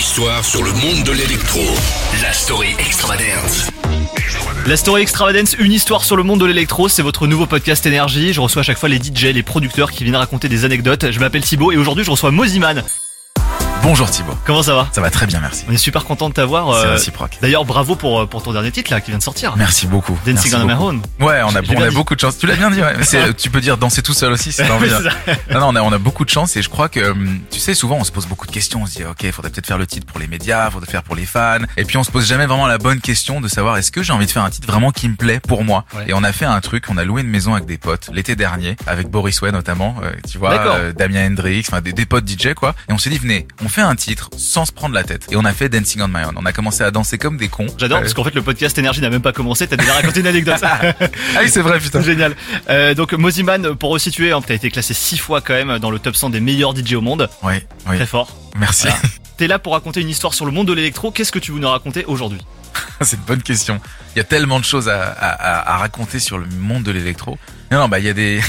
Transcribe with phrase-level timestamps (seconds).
[0.00, 1.60] histoire sur le monde de l'électro.
[2.22, 3.68] La story extravagance.
[4.66, 8.32] La story extravagance, une histoire sur le monde de l'électro, c'est votre nouveau podcast énergie.
[8.32, 11.10] Je reçois à chaque fois les DJ, les producteurs qui viennent raconter des anecdotes.
[11.10, 12.82] Je m'appelle Thibaut et aujourd'hui je reçois Moziman.
[13.82, 14.34] Bonjour Thibaut.
[14.44, 15.64] Comment ça va Ça va très bien, merci.
[15.68, 16.78] On est super content de t'avoir.
[16.80, 17.38] C'est euh, réciproque.
[17.40, 19.54] D'ailleurs, bravo pour, euh, pour ton dernier titre là qui vient de sortir.
[19.56, 20.18] Merci beaucoup.
[20.26, 21.02] Dancing on own.
[21.18, 22.36] Ouais, on a, on a beaucoup de chance.
[22.36, 22.94] Tu l'as bien dit, ouais.
[22.98, 24.68] Mais tu peux dire danser tout seul aussi c'est.
[25.50, 27.58] Non, non, on a, on a beaucoup de chance et je crois que, hum, tu
[27.58, 28.82] sais, souvent on se pose beaucoup de questions.
[28.82, 31.16] On se dit, ok, faudrait peut-être faire le titre pour les médias, faudrait faire pour
[31.16, 31.58] les fans.
[31.78, 34.12] Et puis on se pose jamais vraiment la bonne question de savoir est-ce que j'ai
[34.12, 35.84] envie de faire un titre vraiment qui me plaît pour moi?
[35.94, 36.04] Ouais.
[36.08, 38.36] Et on a fait un truc, on a loué une maison avec des potes l'été
[38.36, 42.28] dernier, avec Boris Way notamment, euh, tu vois, euh, Damien Hendrix, enfin des, des potes
[42.28, 42.74] DJ quoi.
[42.88, 45.26] Et on s'est dit, venez, on fait un titre sans se prendre la tête.
[45.30, 46.34] Et on a fait Dancing on My Own.
[46.36, 47.66] On a commencé à danser comme des cons.
[47.78, 49.66] J'adore Euh, parce qu'en fait le podcast énergie n'a même pas commencé.
[49.66, 50.60] T'as déjà raconté une anecdote.
[50.62, 52.00] Ah oui, c'est vrai, putain.
[52.10, 52.34] Génial.
[52.68, 55.98] Euh, donc Moziman, pour resituer, hein, t'as été classé six fois quand même dans le
[55.98, 57.28] top 100 des meilleurs DJ au monde.
[57.42, 57.54] Oui,
[57.88, 57.96] oui.
[57.96, 58.36] Très fort.
[58.56, 58.88] Merci.
[58.88, 58.98] Voilà.
[59.36, 61.10] T'es là pour raconter une histoire sur le monde de l'électro.
[61.10, 62.40] Qu'est-ce que tu veux nous raconter aujourd'hui?
[63.00, 63.80] C'est une bonne question.
[64.14, 66.90] Il y a tellement de choses à, à, à- à raconter sur le monde de
[66.90, 67.38] l'électro.
[67.70, 68.40] Non, non, bah il y a des,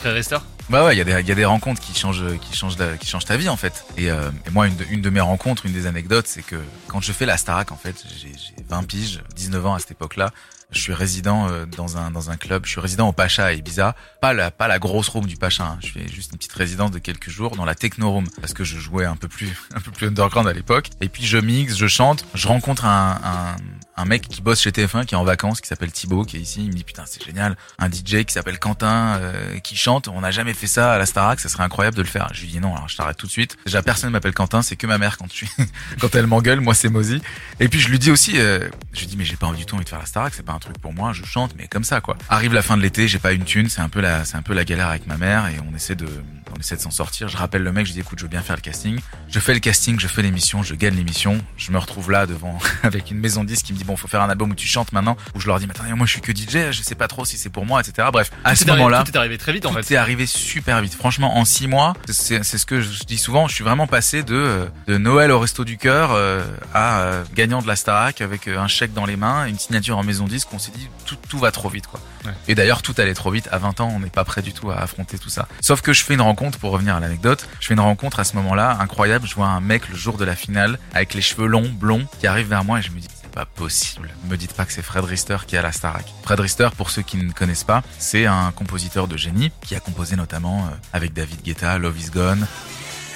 [0.00, 0.36] Frère Rester?
[0.70, 2.76] Bah ouais, il y a des, il y a des rencontres qui changent, qui changent,
[2.98, 3.84] qui changent ta vie en fait.
[3.96, 6.56] Et, euh, et moi, une de, une de mes rencontres, une des anecdotes, c'est que
[6.88, 9.90] quand je fais la Starac, en fait, j'ai j'ai 20 piges, 19 ans à cette
[9.92, 10.32] époque-là.
[10.70, 12.64] Je suis résident euh, dans un dans un club.
[12.64, 15.64] Je suis résident au Pacha à Ibiza, pas la pas la grosse room du Pacha.
[15.64, 15.78] hein.
[15.80, 18.64] Je fais juste une petite résidence de quelques jours dans la techno room parce que
[18.64, 20.90] je jouais un peu plus un peu plus underground à l'époque.
[21.00, 22.24] Et puis je mixe, je chante.
[22.34, 23.56] Je rencontre un, un
[23.96, 26.40] un mec qui bosse chez TF1 qui est en vacances, qui s'appelle Thibaut, qui est
[26.40, 26.62] ici.
[26.64, 27.56] Il me dit putain c'est génial.
[27.78, 30.08] Un DJ qui s'appelle Quentin euh, qui chante.
[30.08, 31.38] On n'a jamais fait ça à la Starac.
[31.38, 32.28] Ça serait incroyable de le faire.
[32.32, 32.74] Je lui dis non.
[32.74, 33.56] Alors je t'arrête tout de suite.
[33.66, 34.62] Déjà personne m'appelle Quentin.
[34.62, 35.44] C'est que ma mère quand je
[36.00, 36.60] quand elle m'engueule.
[36.60, 37.22] Moi c'est Mozy.
[37.60, 39.76] Et puis je lui dis aussi, euh, je lui dis mais j'ai pas du tout
[39.76, 40.34] envie de faire la Starac.
[40.34, 41.12] C'est pas un truc pour moi.
[41.12, 42.16] Je chante mais comme ça quoi.
[42.28, 43.68] Arrive la fin de l'été, j'ai pas une thune.
[43.68, 45.96] C'est un peu la c'est un peu la galère avec ma mère et on essaie
[45.96, 46.08] de
[46.56, 47.28] on essaie de s'en sortir.
[47.28, 47.86] Je rappelle le mec.
[47.86, 49.00] Je dis écoute je veux bien faire le casting.
[49.28, 49.98] Je fais le casting.
[49.98, 50.62] Je fais l'émission.
[50.62, 51.38] Je gagne l'émission.
[51.56, 54.08] Je me retrouve là devant avec une maison de disques qui me dit bon faut
[54.08, 55.16] faire un album où tu chantes maintenant.
[55.34, 56.72] Où je leur dis mais attendez moi je suis que DJ.
[56.72, 58.08] Je sais pas trop si c'est pour moi etc.
[58.12, 59.94] Bref à Tout ce moment-là Tout est arrivé très vite en tout fait.
[59.94, 60.94] est arrivé super vite.
[60.94, 63.48] Franchement, en six mois, c'est c'est ce que je dis souvent.
[63.48, 67.62] Je suis vraiment passé de, de Noël au resto du cœur euh, à euh, gagnant
[67.62, 70.48] de la Starac avec euh, un chèque dans les mains, une signature en maison disque.
[70.52, 72.00] On s'est dit tout, tout va trop vite quoi.
[72.48, 73.48] Et d'ailleurs, tout allait trop vite.
[73.50, 75.48] À 20 ans, on n'est pas prêt du tout à affronter tout ça.
[75.60, 77.48] Sauf que je fais une rencontre pour revenir à l'anecdote.
[77.60, 79.26] Je fais une rencontre à ce moment-là incroyable.
[79.26, 82.26] Je vois un mec le jour de la finale avec les cheveux longs, blonds, qui
[82.26, 84.10] arrive vers moi et je me dis pas possible.
[84.30, 86.04] Me dites pas que c'est Fred Rister qui est à la Starac.
[86.22, 89.80] Fred Rister, pour ceux qui ne connaissent pas, c'est un compositeur de génie qui a
[89.80, 92.46] composé notamment euh, avec David Guetta, Love Is Gone,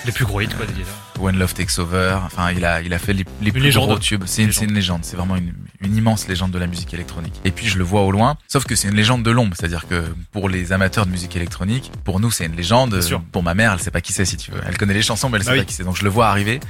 [0.06, 0.64] Les plus gros hits quoi.
[0.66, 0.90] déjà.
[1.18, 2.18] When Love Takes Over.
[2.24, 3.88] Enfin, il a, il a fait les, les plus légende.
[3.88, 4.22] gros tubes.
[4.26, 4.58] C'est une, Légende.
[4.60, 5.00] c'est une légende.
[5.04, 7.34] C'est vraiment une, une immense légende de la musique électronique.
[7.44, 8.36] Et puis, je le vois au loin.
[8.46, 9.54] Sauf que c'est une légende de l'ombre.
[9.58, 12.98] C'est-à-dire que pour les amateurs de musique électronique, pour nous, c'est une légende.
[13.32, 14.60] Pour ma mère, elle sait pas qui c'est, si tu veux.
[14.66, 15.58] Elle connaît les chansons, mais elle sait Ah oui.
[15.60, 15.84] pas qui c'est.
[15.84, 16.60] Donc, je le vois arriver.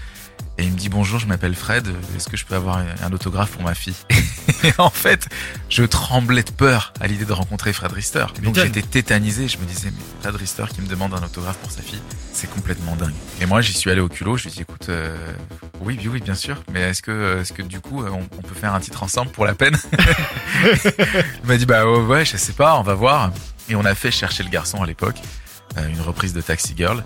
[0.59, 1.87] Et il me dit bonjour, je m'appelle Fred.
[2.17, 3.95] Est-ce que je peux avoir un autographe pour ma fille
[4.65, 5.29] Et en fait,
[5.69, 8.27] je tremblais de peur à l'idée de rencontrer Fred Rister.
[8.43, 9.47] Donc j'étais tétanisé.
[9.47, 12.03] Je me disais, mais Fred Rister qui me demande un autographe pour sa fille,
[12.33, 13.15] c'est complètement dingue.
[13.41, 14.37] Et moi, j'y suis allé au culot.
[14.37, 15.17] Je lui ai dit, écoute, euh,
[15.81, 16.61] oui, oui, oui, bien sûr.
[16.73, 19.31] Mais est-ce que, est-ce que du coup, euh, on, on peut faire un titre ensemble
[19.31, 19.77] pour la peine
[20.65, 23.31] Il m'a dit, bah ouais, ouais, je sais pas, on va voir.
[23.69, 25.19] Et on a fait chercher le garçon à l'époque,
[25.77, 27.05] euh, une reprise de Taxi Girl.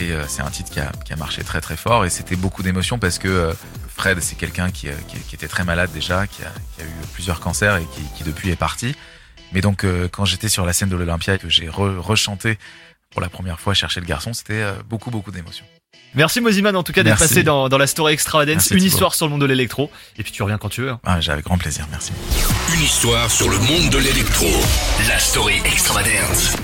[0.00, 2.36] Et euh, c'est un titre qui a, qui a marché très très fort et c'était
[2.36, 3.52] beaucoup d'émotions parce que euh,
[3.96, 6.84] Fred c'est quelqu'un qui, euh, qui, qui était très malade déjà, qui a, qui a
[6.84, 8.94] eu plusieurs cancers et qui, qui depuis est parti.
[9.52, 12.58] Mais donc euh, quand j'étais sur la scène de l'Olympia et que j'ai re- rechanté
[13.10, 15.66] pour la première fois chercher le garçon, c'était euh, beaucoup beaucoup d'émotions.
[16.14, 19.14] Merci Moziman en tout cas d'être passé dans, dans la story extravagance, Merci, une histoire
[19.14, 19.90] sur le monde de l'électro.
[20.16, 20.90] Et puis tu reviens quand tu veux.
[20.90, 21.00] hein.
[21.04, 22.12] Ah, j'ai avec grand plaisir, merci.
[22.74, 24.46] Une histoire sur le monde de l'électro.
[25.08, 26.56] La story extravagance.